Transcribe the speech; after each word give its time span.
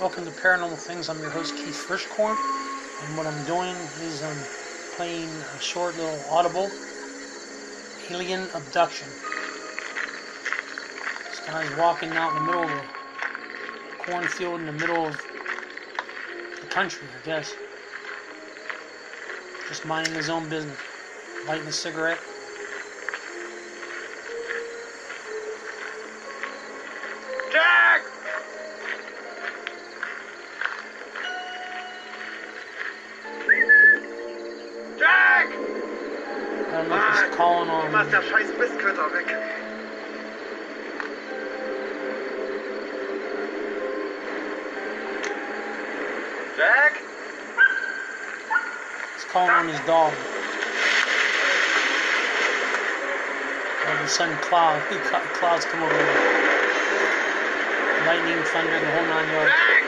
Welcome 0.00 0.24
to 0.24 0.30
Paranormal 0.30 0.80
Things. 0.80 1.10
I'm 1.10 1.20
your 1.20 1.28
host 1.28 1.54
Keith 1.56 1.76
Frischkorn, 1.86 2.34
and 3.02 3.18
what 3.18 3.26
I'm 3.26 3.44
doing 3.44 3.76
is 4.00 4.22
I'm 4.22 4.42
playing 4.96 5.28
a 5.28 5.60
short 5.60 5.94
little 5.94 6.24
audible 6.30 6.70
alien 8.08 8.48
abduction. 8.54 9.06
This 11.28 11.40
guy's 11.46 11.70
walking 11.76 12.12
out 12.12 12.30
in 12.30 12.36
the 12.36 12.50
middle 12.50 12.64
of 12.64 12.70
a 12.70 12.84
cornfield 13.98 14.60
in 14.60 14.66
the 14.66 14.72
middle 14.72 15.08
of 15.08 15.22
the 16.62 16.66
country, 16.68 17.06
I 17.14 17.26
guess. 17.26 17.54
Just 19.68 19.84
minding 19.84 20.14
his 20.14 20.30
own 20.30 20.48
business, 20.48 20.78
lighting 21.46 21.66
a 21.68 21.72
cigarette. 21.72 22.20
Don't 37.40 37.66
know 37.66 37.80
if 37.80 37.90
he's 37.90 37.90
calling 37.90 37.90
Wie 37.90 37.96
on. 37.96 38.10
der 38.10 38.22
scheiß 38.22 38.52
Mistköter 38.58 39.12
weg? 39.12 39.26
Jack? 46.56 47.02
He's 49.14 49.24
calling 49.24 49.50
on 49.50 49.68
his 49.68 49.80
dog. 49.86 50.12
All 53.86 53.94
of 53.96 54.00
a 54.02 54.08
sudden, 54.08 54.36
cloud, 54.38 54.82
clouds 55.34 55.64
come 55.64 55.82
over. 55.82 55.94
him. 55.94 56.06
Lightning, 58.06 58.44
thunder, 58.44 58.80
the 58.80 58.90
whole 58.92 59.06
nine 59.06 59.28
yards. 59.30 59.52
Jack! 59.54 59.84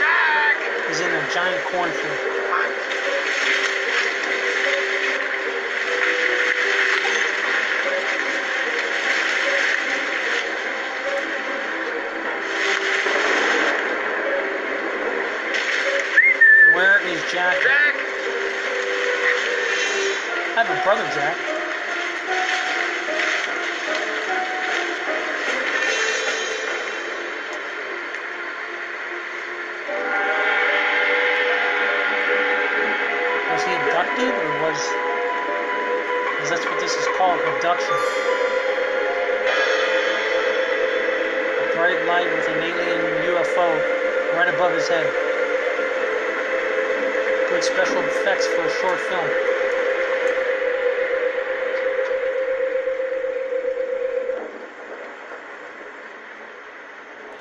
Jack! 0.00 0.88
He's 0.88 1.00
in 1.00 1.10
a 1.12 1.30
giant 1.32 1.64
cornfield. 1.66 2.33
I 20.56 20.62
have 20.62 20.70
a 20.70 20.84
brother, 20.84 21.02
Jack. 21.10 21.34
Was 33.50 33.64
he 33.64 33.74
abducted 33.74 34.30
or 34.30 34.62
was. 34.62 34.78
Because 36.30 36.50
that's 36.50 36.64
what 36.70 36.78
this 36.78 36.94
is 36.94 37.06
called 37.18 37.40
abduction. 37.40 37.96
A 41.58 41.74
bright 41.74 41.98
light 42.06 42.30
with 42.32 42.46
an 42.46 42.62
alien 42.62 43.02
UFO 43.26 43.74
right 44.36 44.54
above 44.54 44.72
his 44.72 44.86
head. 44.86 45.10
Good 47.50 47.64
special 47.64 47.98
effects 48.04 48.46
for 48.46 48.62
a 48.62 48.70
short 48.70 49.00
film. 49.00 49.53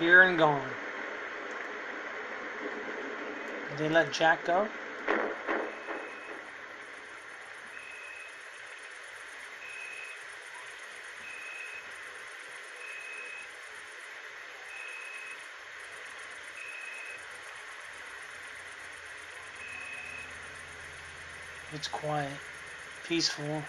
Here 0.04 0.24
and 0.24 0.38
gone. 0.38 0.70
Did 3.70 3.78
they 3.78 3.88
let 3.88 4.12
Jack 4.12 4.44
go? 4.44 4.68
It's 21.74 21.88
quiet, 21.88 22.30
peaceful. 23.08 23.64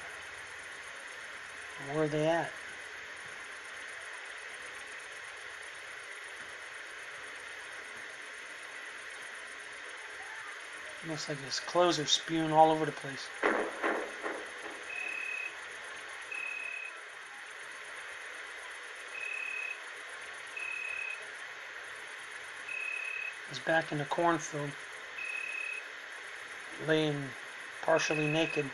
Where 1.93 2.03
are 2.03 2.09
they 2.09 2.27
at? 2.27 2.51
Looks 11.06 11.28
like 11.28 11.42
his 11.44 11.60
clothes 11.60 11.98
are 11.98 12.06
spewing 12.06 12.50
all 12.50 12.70
over 12.70 12.87
the 12.87 12.92
place. 12.92 13.28
He's 23.50 23.59
back 23.59 23.92
in 23.92 23.98
the 23.98 24.06
cornfield, 24.06 24.70
laying 26.87 27.22
partially 27.82 28.26
naked. 28.26 28.65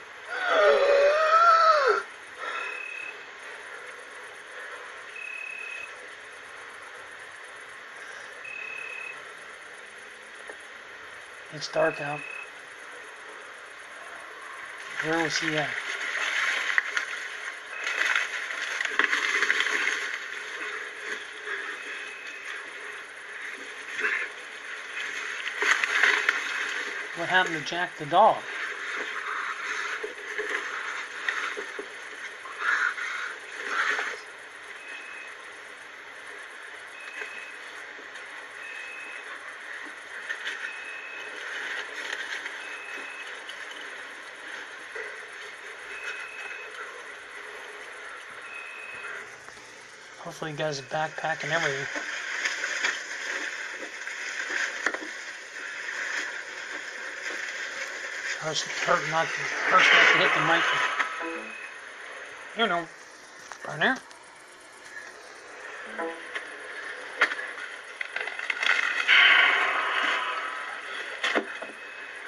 It's 11.52 11.68
dark 11.68 12.00
out. 12.00 12.20
Where 15.02 15.22
was 15.22 15.36
he 15.38 15.56
at? 15.56 15.68
What 27.16 27.28
happened 27.28 27.56
to 27.56 27.64
Jack 27.64 27.96
the 27.98 28.06
dog? 28.06 28.36
Hopefully, 50.30 50.52
he 50.52 50.56
got 50.56 50.68
his 50.68 50.80
backpack 50.82 51.42
and 51.42 51.52
everything. 51.52 51.84
Oh, 58.40 58.46
hurts, 58.46 58.62
hurt 58.62 59.10
not 59.10 59.26
hurts 59.26 59.88
not 59.92 60.06
to 60.12 60.18
hit 60.18 60.30
the 60.36 60.40
mic. 60.46 60.62
You 62.56 62.66
know, 62.68 62.86
right 63.66 63.80
there. 63.80 63.98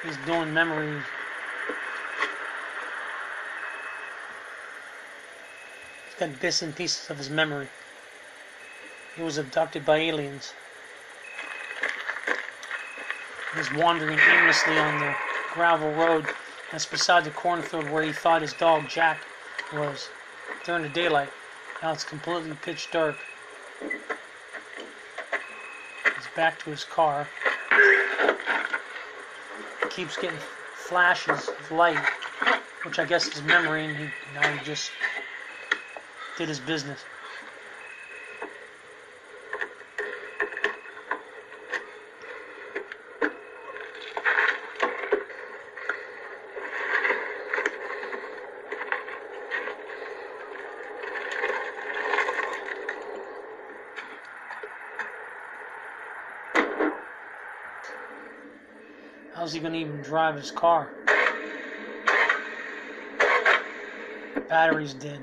He's 0.04 0.16
doing 0.26 0.52
memory. 0.52 1.00
He's 6.06 6.16
got 6.18 6.40
bits 6.40 6.62
and 6.62 6.74
pieces 6.74 7.08
of 7.08 7.18
his 7.18 7.30
memory. 7.30 7.68
He 9.16 9.22
was 9.22 9.36
abducted 9.36 9.84
by 9.84 9.98
aliens. 9.98 10.54
He's 13.54 13.72
wandering 13.74 14.18
aimlessly 14.18 14.78
on 14.78 14.98
the 14.98 15.14
gravel 15.52 15.92
road 15.92 16.26
that's 16.70 16.86
beside 16.86 17.24
the 17.24 17.30
cornfield 17.30 17.90
where 17.90 18.02
he 18.02 18.12
thought 18.12 18.40
his 18.40 18.54
dog 18.54 18.88
Jack 18.88 19.20
was 19.74 20.08
during 20.64 20.82
the 20.82 20.88
daylight. 20.88 21.28
Now 21.82 21.92
it's 21.92 22.04
completely 22.04 22.56
pitch 22.62 22.90
dark. 22.90 23.18
He's 23.80 23.92
back 26.34 26.62
to 26.64 26.70
his 26.70 26.84
car. 26.84 27.28
He 29.82 29.88
keeps 29.90 30.16
getting 30.16 30.38
flashes 30.76 31.48
of 31.48 31.70
light, 31.70 31.98
which 32.84 32.98
I 32.98 33.04
guess 33.04 33.26
is 33.36 33.42
memory, 33.42 33.84
and 33.84 33.96
he, 33.96 34.04
now 34.34 34.50
he 34.50 34.64
just 34.64 34.90
did 36.38 36.48
his 36.48 36.60
business. 36.60 37.04
How's 59.42 59.52
he 59.52 59.58
gonna 59.58 59.76
even 59.76 60.00
drive 60.02 60.36
his 60.36 60.52
car? 60.52 60.88
Battery's 64.48 64.94
dead. 64.94 65.20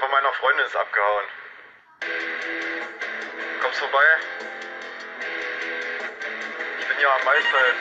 Von 0.00 0.10
meiner 0.10 0.32
Freundin 0.32 0.66
ist 0.66 0.76
abgehauen. 0.76 1.24
Kommst 3.62 3.78
vorbei? 3.78 4.04
Ich 6.80 6.86
bin 6.88 6.96
hier 6.96 7.08
am 7.10 7.24
Maisfeld. 7.24 7.76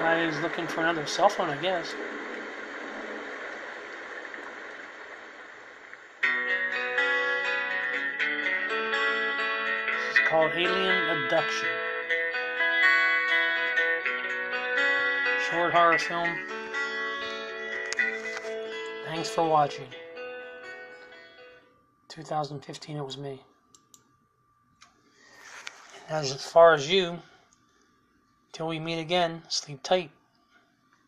Uh, 0.00 0.24
he's 0.24 0.40
looking 0.40 0.66
for 0.68 0.82
another 0.82 1.04
cell 1.06 1.28
phone, 1.28 1.50
I 1.50 1.56
guess. 1.56 1.94
This 9.96 10.12
is 10.12 10.18
called 10.28 10.52
Alien 10.54 11.24
Abduction. 11.24 11.85
Short 15.56 15.72
horror 15.72 15.98
film. 15.98 16.28
Thanks 19.06 19.30
for 19.30 19.48
watching. 19.48 19.86
2015 22.10 22.98
it 22.98 23.02
was 23.02 23.16
me. 23.16 23.40
As 26.10 26.44
far 26.44 26.74
as 26.74 26.90
you, 26.90 27.18
till 28.52 28.68
we 28.68 28.78
meet 28.78 29.00
again, 29.00 29.44
sleep 29.48 29.82
tight. 29.82 30.10